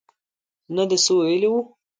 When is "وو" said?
1.51-1.59